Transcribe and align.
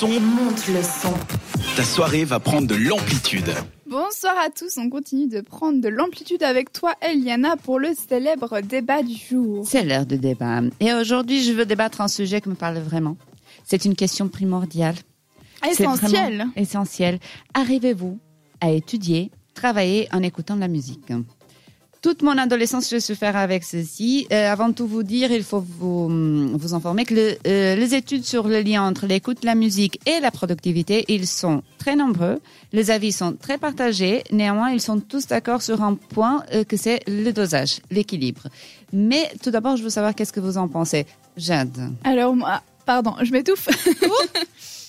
On 0.00 0.20
monte 0.20 0.68
le 0.68 0.80
son. 0.80 1.12
Ta 1.74 1.82
soirée 1.82 2.24
va 2.24 2.38
prendre 2.38 2.68
de 2.68 2.76
l'amplitude. 2.76 3.52
Bonsoir 3.90 4.36
à 4.38 4.48
tous, 4.48 4.78
on 4.78 4.88
continue 4.88 5.26
de 5.26 5.40
prendre 5.40 5.80
de 5.80 5.88
l'amplitude 5.88 6.44
avec 6.44 6.72
toi 6.72 6.94
Eliana 7.02 7.56
pour 7.56 7.80
le 7.80 7.88
célèbre 8.08 8.60
débat 8.60 9.02
du 9.02 9.16
jour. 9.16 9.66
C'est 9.66 9.82
l'heure 9.82 10.06
de 10.06 10.14
débat. 10.14 10.60
Et 10.78 10.94
aujourd'hui, 10.94 11.42
je 11.42 11.50
veux 11.50 11.66
débattre 11.66 12.00
un 12.00 12.06
sujet 12.06 12.40
qui 12.40 12.48
me 12.48 12.54
parle 12.54 12.78
vraiment. 12.78 13.16
C'est 13.64 13.86
une 13.86 13.96
question 13.96 14.28
primordiale. 14.28 14.94
C'est 15.64 15.82
Essentiel. 15.82 16.36
vraiment 16.36 16.52
Essentiel. 16.54 17.18
Arrivez-vous 17.54 18.20
à 18.60 18.70
étudier, 18.70 19.32
travailler 19.54 20.06
en 20.12 20.22
écoutant 20.22 20.54
de 20.54 20.60
la 20.60 20.68
musique? 20.68 21.12
Toute 22.08 22.22
mon 22.22 22.38
adolescence, 22.38 22.88
je 22.90 22.96
suis 22.96 23.14
faire 23.14 23.36
avec 23.36 23.64
ceci. 23.64 24.26
Euh, 24.32 24.50
avant 24.50 24.70
de 24.70 24.72
tout 24.72 24.86
vous 24.86 25.02
dire, 25.02 25.30
il 25.30 25.42
faut 25.42 25.60
vous, 25.78 26.06
hum, 26.06 26.56
vous 26.56 26.72
informer 26.72 27.04
que 27.04 27.12
le- 27.14 27.36
euh, 27.46 27.76
les 27.76 27.94
études 27.94 28.24
sur 28.24 28.48
le 28.48 28.62
lien 28.62 28.82
entre 28.82 29.06
l'écoute, 29.06 29.44
la 29.44 29.54
musique 29.54 30.00
et 30.06 30.18
la 30.20 30.30
productivité, 30.30 31.04
ils 31.08 31.26
sont 31.26 31.62
très 31.76 31.96
nombreux. 31.96 32.40
Les 32.72 32.90
avis 32.90 33.12
sont 33.12 33.34
très 33.34 33.58
partagés. 33.58 34.24
Néanmoins, 34.32 34.70
ils 34.70 34.80
sont 34.80 35.00
tous 35.00 35.26
d'accord 35.26 35.60
sur 35.60 35.82
un 35.82 35.96
point 35.96 36.44
euh, 36.54 36.64
que 36.64 36.78
c'est 36.78 37.00
le 37.06 37.30
dosage, 37.30 37.80
l'équilibre. 37.90 38.44
Mais 38.90 39.30
tout 39.42 39.50
d'abord, 39.50 39.76
je 39.76 39.82
veux 39.82 39.90
savoir 39.90 40.14
qu'est-ce 40.14 40.32
que 40.32 40.40
vous 40.40 40.56
en 40.56 40.66
pensez. 40.66 41.04
Jade. 41.36 41.92
Alors 42.04 42.34
moi, 42.34 42.62
pardon, 42.86 43.16
je 43.22 43.30
m'étouffe. 43.32 43.68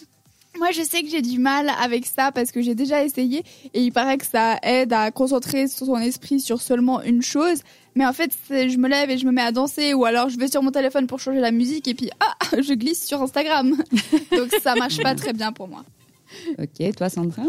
Moi, 0.60 0.72
je 0.72 0.82
sais 0.82 1.02
que 1.04 1.10
j'ai 1.10 1.22
du 1.22 1.40
mal 1.40 1.72
avec 1.82 2.06
ça 2.06 2.34
parce 2.34 2.52
que 2.52 2.62
j'ai 2.62 2.76
déjà 2.76 3.04
essayé 3.04 3.44
et 3.74 3.82
il 3.82 3.94
paraît 3.94 4.18
que 4.18 4.26
ça 4.26 4.58
aide 4.62 4.92
à 4.92 5.10
concentrer 5.10 5.70
son 5.70 5.96
esprit 5.98 6.42
sur 6.42 6.62
seulement 6.62 7.02
une 7.02 7.22
chose. 7.22 7.62
Mais 7.96 8.06
en 8.06 8.12
fait, 8.12 8.32
je 8.50 8.78
me 8.78 8.90
lève 8.90 9.10
et 9.10 9.18
je 9.18 9.26
me 9.26 9.32
mets 9.32 9.42
à 9.42 9.54
danser 9.54 9.94
ou 9.94 10.04
alors 10.04 10.28
je 10.30 10.38
vais 10.38 10.50
sur 10.50 10.62
mon 10.62 10.72
téléphone 10.72 11.08
pour 11.08 11.20
changer 11.20 11.40
la 11.40 11.52
musique 11.52 11.88
et 11.88 11.94
puis 11.94 12.10
ah, 12.20 12.34
je 12.62 12.74
glisse 12.74 13.06
sur 13.06 13.22
Instagram. 13.22 13.76
Donc 14.32 14.50
ça 14.62 14.76
marche 14.76 15.02
pas 15.02 15.16
très 15.16 15.32
bien 15.32 15.54
pour 15.54 15.70
moi. 15.70 15.86
Ok, 16.58 16.96
toi, 16.96 17.10
Sandra? 17.10 17.44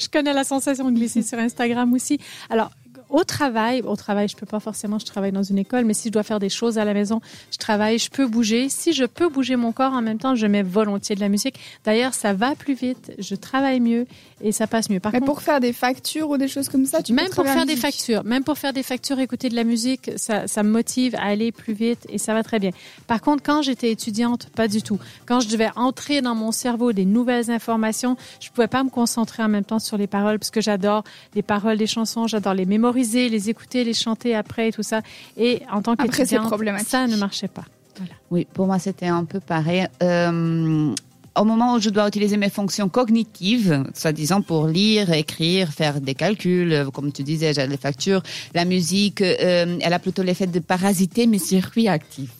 Je 0.00 0.08
connais 0.08 0.32
la 0.32 0.44
sensation 0.44 0.90
de 0.90 0.96
glisser 0.96 1.22
sur 1.22 1.38
Instagram 1.38 1.92
aussi. 1.94 2.18
Alors, 2.50 2.70
au 3.10 3.24
travail, 3.24 3.82
au 3.82 3.96
travail, 3.96 4.28
je 4.28 4.36
peux 4.36 4.46
pas 4.46 4.60
forcément, 4.60 4.98
je 4.98 5.06
travaille 5.06 5.32
dans 5.32 5.42
une 5.42 5.58
école, 5.58 5.84
mais 5.84 5.94
si 5.94 6.08
je 6.08 6.12
dois 6.12 6.22
faire 6.22 6.40
des 6.40 6.48
choses 6.48 6.78
à 6.78 6.84
la 6.84 6.94
maison, 6.94 7.20
je 7.52 7.58
travaille, 7.58 7.98
je 7.98 8.10
peux 8.10 8.26
bouger. 8.26 8.68
Si 8.68 8.92
je 8.92 9.04
peux 9.04 9.28
bouger 9.28 9.56
mon 9.56 9.72
corps 9.72 9.92
en 9.92 10.02
même 10.02 10.18
temps, 10.18 10.34
je 10.34 10.46
mets 10.46 10.62
volontiers 10.62 11.14
de 11.14 11.20
la 11.20 11.28
musique. 11.28 11.58
D'ailleurs, 11.84 12.14
ça 12.14 12.32
va 12.32 12.54
plus 12.54 12.74
vite, 12.74 13.12
je 13.18 13.34
travaille 13.34 13.80
mieux 13.80 14.06
et 14.40 14.52
ça 14.52 14.66
passe 14.66 14.90
mieux. 14.90 15.00
Par 15.00 15.12
Mais 15.12 15.20
contre, 15.20 15.32
pour 15.32 15.42
faire 15.42 15.60
des 15.60 15.72
factures 15.72 16.30
ou 16.30 16.36
des 16.36 16.48
choses 16.48 16.68
comme 16.68 16.84
ça, 16.84 17.02
tu 17.02 17.12
peux 17.12 17.16
même 17.16 17.26
pour 17.26 17.44
travailler 17.44 17.56
faire 17.56 17.66
des 17.66 17.80
factures, 17.80 18.24
même 18.24 18.44
pour 18.44 18.58
faire 18.58 18.72
des 18.72 18.82
factures, 18.82 19.18
écouter 19.18 19.48
de 19.48 19.56
la 19.56 19.64
musique, 19.64 20.10
ça, 20.16 20.46
ça 20.46 20.62
me 20.62 20.70
motive 20.70 21.14
à 21.14 21.24
aller 21.24 21.52
plus 21.52 21.72
vite 21.72 22.06
et 22.08 22.18
ça 22.18 22.34
va 22.34 22.42
très 22.42 22.58
bien. 22.58 22.70
Par 23.06 23.20
contre, 23.20 23.42
quand 23.42 23.62
j'étais 23.62 23.90
étudiante, 23.90 24.48
pas 24.54 24.68
du 24.68 24.82
tout. 24.82 24.98
Quand 25.26 25.40
je 25.40 25.48
devais 25.48 25.70
entrer 25.76 26.20
dans 26.20 26.34
mon 26.34 26.52
cerveau 26.52 26.92
des 26.92 27.04
nouvelles 27.04 27.50
informations, 27.50 28.16
je 28.40 28.50
pouvais 28.50 28.68
pas 28.68 28.84
me 28.84 28.90
concentrer 28.90 29.42
en 29.42 29.48
même 29.48 29.64
temps 29.64 29.78
sur 29.78 29.96
les 29.96 30.06
paroles 30.06 30.38
parce 30.38 30.50
que 30.50 30.60
j'adore 30.60 31.04
les 31.34 31.42
paroles 31.42 31.76
des 31.76 31.86
chansons, 31.86 32.26
j'adore 32.26 32.54
les 32.54 32.66
mémoriser, 32.96 33.28
les 33.28 33.50
écouter, 33.50 33.84
les 33.84 33.94
chanter 33.94 34.34
après 34.34 34.68
et 34.68 34.72
tout 34.72 34.82
ça. 34.82 35.02
Et 35.36 35.62
en 35.70 35.82
tant 35.82 35.96
qu'étudiante, 35.96 36.52
ça 36.86 37.06
ne 37.06 37.16
marchait 37.16 37.48
pas. 37.48 37.64
Voilà. 37.96 38.12
Oui, 38.30 38.46
pour 38.52 38.66
moi, 38.66 38.78
c'était 38.78 39.06
un 39.06 39.24
peu 39.24 39.40
pareil. 39.40 39.86
Euh, 40.02 40.94
au 41.38 41.44
moment 41.44 41.74
où 41.74 41.80
je 41.80 41.90
dois 41.90 42.08
utiliser 42.08 42.36
mes 42.36 42.50
fonctions 42.50 42.88
cognitives, 42.88 43.84
soi-disant 43.94 44.42
pour 44.42 44.66
lire, 44.66 45.12
écrire, 45.12 45.70
faire 45.72 46.00
des 46.00 46.14
calculs, 46.14 46.72
euh, 46.72 46.90
comme 46.90 47.12
tu 47.12 47.22
disais, 47.22 47.52
j'ai 47.54 47.66
les 47.66 47.76
factures, 47.76 48.22
la 48.54 48.64
musique, 48.64 49.20
euh, 49.22 49.78
elle 49.80 49.92
a 49.92 49.98
plutôt 49.98 50.22
l'effet 50.22 50.46
de 50.46 50.58
parasiter 50.60 51.26
mes 51.26 51.38
circuits 51.38 51.88
actifs. 51.88 52.30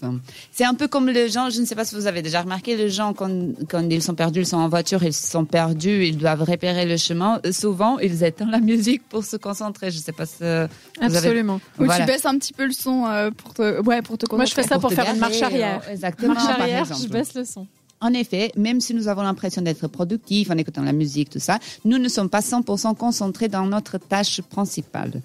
C'est 0.52 0.64
un 0.64 0.74
peu 0.74 0.88
comme 0.88 1.08
les 1.08 1.28
gens, 1.28 1.50
je 1.50 1.60
ne 1.60 1.66
sais 1.66 1.74
pas 1.74 1.84
si 1.84 1.94
vous 1.94 2.06
avez 2.06 2.22
déjà 2.22 2.42
remarqué, 2.42 2.76
les 2.76 2.90
gens, 2.90 3.12
quand, 3.12 3.30
quand 3.68 3.88
ils 3.90 4.02
sont 4.02 4.14
perdus, 4.14 4.40
ils 4.40 4.46
sont 4.46 4.56
en 4.58 4.68
voiture, 4.68 5.02
ils 5.02 5.12
sont 5.12 5.44
perdus, 5.44 6.06
ils 6.06 6.16
doivent 6.16 6.42
repérer 6.42 6.86
le 6.86 6.96
chemin. 6.96 7.40
Euh, 7.44 7.52
Souvent, 7.52 7.98
ils 7.98 8.22
éteignent 8.22 8.50
la 8.50 8.60
musique 8.60 9.02
pour 9.08 9.24
se 9.24 9.36
concentrer. 9.36 9.90
Je 9.90 9.98
ne 9.98 10.02
sais 10.02 10.12
pas 10.12 10.26
si... 10.26 10.36
vous 10.40 10.44
avez- 10.46 10.68
Absolument. 11.00 11.56
Ou 11.78 11.84
Voilà. 11.84 12.04
tu 12.04 12.12
baisses 12.12 12.26
un 12.26 12.38
petit 12.38 12.52
peu 12.52 12.66
le 12.66 12.72
son 12.72 13.06
euh, 13.06 13.30
pour 13.30 13.54
te, 13.54 13.80
ouais, 13.82 14.02
pour 14.02 14.18
te 14.18 14.26
concentrer. 14.26 14.36
Moi, 14.36 14.44
je 14.46 14.54
fais 14.54 14.62
ça 14.62 14.78
pour, 14.78 14.92
faire 14.92 15.10
une 15.12 15.18
marche 15.20 15.42
arrière. 15.42 15.80
euh, 15.88 15.92
Exactement, 15.92 16.34
Marche 16.34 16.46
par 16.46 16.60
arrière, 16.60 16.84
je 16.84 17.08
baisse 17.08 17.34
le 17.34 17.44
son. 17.44 17.66
En 18.00 18.12
effet, 18.12 18.52
même 18.56 18.80
si 18.80 18.94
nous 18.94 19.08
avons 19.08 19.22
l'impression 19.22 19.62
d'être 19.62 19.88
productifs 19.88 20.50
en 20.50 20.56
écoutant 20.56 20.82
la 20.82 20.92
musique, 20.92 21.30
tout 21.30 21.38
ça, 21.38 21.58
nous 21.84 21.98
ne 21.98 22.08
sommes 22.08 22.28
pas 22.28 22.40
100% 22.40 22.94
concentrés 22.96 23.48
dans 23.48 23.66
notre 23.66 23.98
tâche 23.98 24.42
principale. 24.42 25.22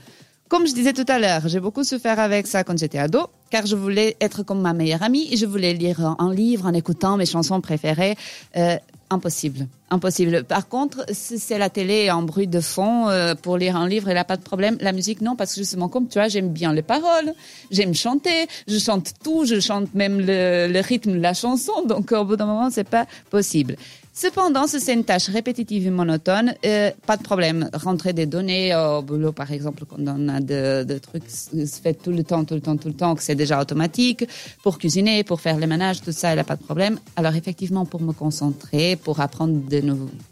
Comme 0.47 0.67
je 0.67 0.73
disais 0.73 0.93
tout 0.93 1.05
à 1.07 1.17
l'heure, 1.17 1.47
j'ai 1.47 1.59
beaucoup 1.61 1.83
souffert 1.83 2.19
avec 2.19 2.45
ça 2.45 2.63
quand 2.63 2.77
j'étais 2.77 2.97
ado, 2.97 3.27
car 3.49 3.65
je 3.65 3.75
voulais 3.75 4.17
être 4.19 4.43
comme 4.43 4.61
ma 4.61 4.73
meilleure 4.73 5.03
amie 5.03 5.27
et 5.31 5.37
je 5.37 5.45
voulais 5.45 5.73
lire 5.73 6.15
un 6.19 6.33
livre 6.33 6.65
en 6.65 6.73
écoutant 6.73 7.15
mes 7.15 7.25
chansons 7.25 7.61
préférées. 7.61 8.17
Euh, 8.57 8.75
impossible, 9.09 9.67
impossible. 9.91 10.44
Par 10.44 10.68
contre, 10.68 11.06
si 11.12 11.38
c'est 11.38 11.57
la 11.57 11.69
télé 11.69 12.09
en 12.09 12.24
bruit 12.24 12.47
de 12.47 12.62
fond 12.62 13.09
euh, 13.09 13.35
pour 13.35 13.57
lire 13.57 13.75
un 13.75 13.88
livre, 13.88 14.09
il 14.09 14.13
n'y 14.13 14.19
a 14.19 14.24
pas 14.24 14.38
de 14.38 14.41
problème. 14.41 14.78
La 14.79 14.94
musique, 14.94 15.22
non, 15.22 15.35
parce 15.35 15.53
que 15.53 15.62
justement, 15.62 15.90
comme 15.90 16.07
tu 16.07 16.18
vois, 16.18 16.29
j'aime 16.29 16.50
bien 16.50 16.74
les 16.74 16.81
paroles, 16.81 17.34
j'aime 17.69 17.94
chanter, 17.94 18.47
je 18.68 18.80
chante 18.80 19.12
tout, 19.24 19.46
je 19.46 19.59
chante 19.59 19.94
même 19.94 20.19
le, 20.19 20.81
rythme 20.81 21.13
de 21.13 21.19
la 21.19 21.34
chanson, 21.34 21.74
donc 21.85 22.12
au 22.12 22.24
bout 22.25 22.38
d'un 22.38 22.46
moment, 22.46 22.69
c'est 22.72 22.88
pas 22.88 23.06
possible. 23.30 23.75
Cependant, 24.13 24.68
si 24.68 24.81
c'est 24.81 24.94
une 24.94 25.06
tâche 25.06 25.30
répétitive 25.30 25.88
et 25.88 25.90
monotone, 25.90 26.53
euh, 26.66 26.91
pas 27.06 27.16
de 27.16 27.24
problème. 27.24 27.69
Rentrer 27.74 28.12
des 28.12 28.25
données 28.25 28.75
au 28.75 29.01
boulot, 29.01 29.31
par 29.31 29.51
exemple, 29.53 29.85
quand 29.85 29.97
on 30.06 30.28
a 30.28 30.41
de, 30.41 30.84
de 30.84 30.97
trucs 30.97 31.30
se 31.30 31.81
fait 31.81 31.94
tout 31.94 32.12
le 32.12 32.24
temps, 32.24 32.44
tout 32.44 32.56
le 32.56 32.62
temps, 32.62 32.75
tout 32.75 32.90
le 32.90 32.94
temps, 32.94 33.16
que 33.16 33.24
c'est 33.24 33.35
déjà 33.35 33.62
automatique, 33.62 34.25
pour 34.63 34.80
cuisiner, 34.80 35.24
pour 35.24 35.40
faire 35.40 35.57
les 35.57 35.68
ménages, 35.68 36.01
tout 36.01 36.12
ça, 36.12 36.31
il 36.31 36.35
n'y 36.35 36.41
a 36.41 36.44
pas 36.44 36.57
de 36.57 36.63
problème. 36.63 37.00
Alors 37.16 37.35
effectivement, 37.35 37.85
pour 37.85 38.01
me 38.01 38.12
concentrer, 38.12 38.97
pour 38.97 39.22
apprendre 39.22 39.57
de 39.69 39.81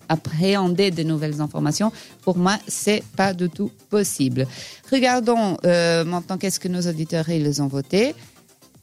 appréhender 0.07 0.91
de 0.91 1.03
nouvelles 1.03 1.41
informations, 1.41 1.91
pour 2.21 2.37
moi, 2.37 2.57
c'est 2.67 3.03
pas 3.15 3.33
du 3.33 3.49
tout 3.49 3.71
possible. 3.89 4.47
Regardons 4.91 5.57
euh, 5.65 6.03
maintenant 6.03 6.37
qu'est-ce 6.37 6.59
que 6.59 6.67
nos 6.67 6.81
auditeurs 6.81 7.29
ils 7.29 7.61
ont 7.61 7.67
voté. 7.67 8.15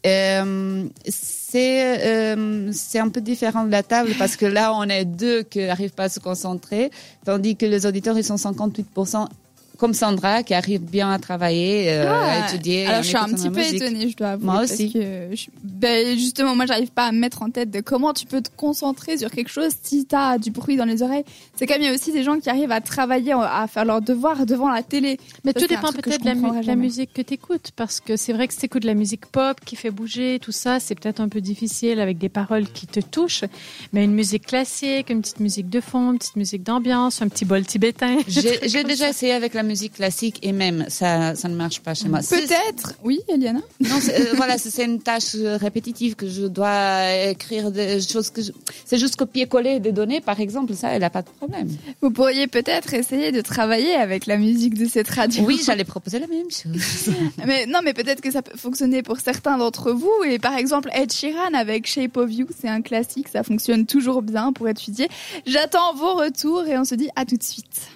Euh, 0.06 0.84
c'est 1.09 2.06
euh, 2.06 2.71
c'est 2.72 3.00
un 3.00 3.09
peu 3.09 3.21
différent 3.21 3.65
de 3.65 3.72
la 3.72 3.82
table 3.82 4.10
parce 4.19 4.37
que 4.37 4.47
là 4.47 4.72
on 4.72 4.84
est 4.84 5.04
deux 5.04 5.43
qui 5.43 5.59
n'arrivent 5.66 5.94
pas 5.94 6.04
à 6.04 6.09
se 6.09 6.21
concentrer 6.21 6.91
tandis 7.25 7.56
que 7.56 7.66
les 7.66 7.87
auditeurs 7.87 8.16
ils 8.16 8.22
sont 8.22 8.37
58% 8.37 9.27
comme 9.76 9.94
Sandra 9.94 10.42
qui 10.42 10.54
arrive 10.54 10.81
bien 10.82 11.10
à 11.10 11.19
travailler 11.19 11.91
euh, 11.92 12.06
Ah, 12.09 12.44
à 12.44 12.48
étudier 12.48 12.87
Alors 12.87 13.03
je 13.03 13.09
suis 13.09 13.16
un 13.16 13.25
petit 13.28 13.44
la 13.44 13.50
peu 13.50 13.56
musique. 13.60 13.82
étonnée, 13.82 14.09
je 14.09 14.16
dois 14.16 14.28
avouer. 14.31 14.44
Moi 14.47 14.54
parce 14.60 14.72
aussi. 14.72 14.92
que 14.92 14.98
je- 15.34 15.47
ben, 15.62 16.16
justement, 16.19 16.56
moi, 16.56 16.66
j'arrive 16.66 16.91
pas 16.91 17.04
à 17.06 17.12
me 17.12 17.19
mettre 17.19 17.42
en 17.42 17.50
tête 17.50 17.70
de 17.70 17.81
comment 17.81 18.12
tu 18.12 18.26
peux 18.26 18.41
te 18.41 18.48
concentrer 18.56 19.19
sur 19.19 19.31
quelque 19.31 19.50
chose 19.50 19.72
si 19.82 20.06
t'as 20.06 20.38
du 20.38 20.50
bruit 20.50 20.76
dans 20.76 20.84
les 20.84 21.03
oreilles. 21.03 21.25
C'est 21.56 21.66
comme 21.66 21.76
il 21.81 21.84
y 21.84 21.88
a 21.88 21.92
aussi 21.92 22.12
des 22.12 22.22
gens 22.22 22.38
qui 22.38 22.48
arrivent 22.50 22.72
à 22.72 22.81
travailler, 22.81 23.32
à 23.32 23.66
faire 23.66 23.84
leurs 23.84 24.00
devoirs 24.03 24.47
devant 24.47 24.70
la 24.70 24.82
télé. 24.82 25.19
Mais 25.44 25.53
Ça, 25.53 25.60
tout 25.60 25.66
dépend 25.66 25.92
peut-être 25.92 26.20
de 26.22 26.26
la, 26.66 26.75
mu- 26.75 26.82
musique 26.82 27.12
que 27.12 27.22
tu 27.22 27.34
écoutes. 27.34 27.70
Parce 27.76 28.00
que 28.00 28.16
c'est 28.16 28.32
vrai 28.32 28.47
que 28.48 28.54
si 28.54 28.60
tu 28.60 28.66
écoutes 28.66 28.82
de 28.82 28.86
la 28.86 28.94
musique 28.94 29.26
pop 29.26 29.59
qui 29.65 29.76
fait 29.76 29.91
bouger, 29.91 30.38
tout 30.41 30.53
ça, 30.53 30.81
c'est 30.81 30.94
peut-être 30.98 31.20
un 31.20 31.28
peu 31.28 31.41
difficile 31.41 32.00
avec 32.00 32.19
des 32.19 32.28
paroles 32.28 32.66
qui 32.70 32.86
te 32.86 33.00
touchent. 33.00 33.44
Mais 33.92 34.04
une 34.04 34.12
musique 34.15 34.47
classique, 34.47 35.10
une 35.10 35.20
petite 35.20 35.41
musique 35.41 35.69
de 35.69 35.81
fond, 35.81 36.12
une 36.12 36.19
petite 36.19 36.36
musique 36.36 36.62
d'ambiance, 36.62 37.20
un 37.22 37.28
petit 37.28 37.44
bol 37.44 37.65
tibétain. 37.65 38.19
J'ai 38.28 38.60
j'ai 38.69 38.84
déjà 38.84 39.09
essayé 39.10 39.32
avec 39.32 39.54
la 39.54 39.62
musique 39.66 39.94
classique 39.94 40.38
et 40.43 40.53
même 40.53 40.87
ça, 40.88 41.34
ça 41.34 41.49
ne 41.49 41.54
marche 41.54 41.81
pas 41.81 41.94
chez 41.94 42.09
moi. 42.09 42.21
Peut-être, 42.21 42.94
oui, 43.04 43.21
Eliana. 43.28 43.60
Non, 43.81 43.97
c'est- 44.00 44.19
euh, 44.21 44.32
voilà, 44.37 44.56
c'est 44.59 44.71
c'est 44.71 44.84
une 44.84 45.00
tâche 45.03 45.34
euh, 45.37 45.56
répétitive 45.56 46.15
que 46.16 46.28
je 46.28 46.47
dois 46.47 47.12
écrire 47.31 47.71
des 47.71 48.00
choses 48.00 48.31
que 48.31 48.43
je... 48.43 48.53
c'est 48.84 48.99
juste 48.99 49.16
copier-coller 49.16 49.81
des 49.81 49.93
données, 49.93 50.21
par 50.21 50.41
exemple, 50.41 50.75
ça, 50.75 50.88
elle 50.91 51.00
n'a 51.00 51.10
pas 51.10 51.22
de 51.22 51.28
problème. 51.31 51.69
Vous 52.00 52.10
pourriez 52.10 52.47
peut-être 52.47 52.94
essayer 52.94 53.32
de 53.32 53.41
travailler 53.41 53.94
avec 53.94 54.27
la 54.27 54.37
musique 54.37 54.75
de 54.75 54.87
cette 54.87 55.09
radio. 55.09 55.44
Oui, 55.44 55.60
j'allais 55.65 55.84
proposer 55.84 56.19
la 56.19 56.27
même 56.27 56.50
chose. 56.50 57.15
Mais 57.47 57.66
non, 57.66 57.81
mais 57.84 57.94
peut-être 57.94 58.21
que 58.21 58.31
ça 58.31 58.43
peut 58.43 58.56
fonctionner 58.56 59.03
pour 59.03 59.19
certains 59.21 59.59
d'entre 59.59 59.93
vous. 59.93 60.10
Et 60.28 60.38
par 60.38 60.56
exemple, 60.56 60.88
Ed 60.93 61.12
Sheeran 61.12 61.54
avec 61.54 61.87
Shape 61.87 62.16
of 62.16 62.33
You, 62.33 62.47
c'est 62.60 62.69
un 62.69 62.83
classique, 62.83 63.28
ça 63.28 63.43
fonctionne 63.43 63.87
toujours 63.87 64.22
bien 64.22 64.53
pour 64.53 64.69
étudier. 64.69 65.09
J'attends 65.47 65.94
vos 65.94 66.15
retours 66.15 66.66
et 66.66 66.78
on 66.78 66.84
se 66.84 66.95
dit 66.95 67.09
à 67.16 67.24
tout 67.24 67.36
de 67.36 67.42
suite. 67.42 67.89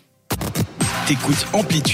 T'écoutes 1.10 1.44
Amplitude. 1.54 1.80